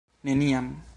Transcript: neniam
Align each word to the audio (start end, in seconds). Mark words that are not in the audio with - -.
neniam 0.23 0.83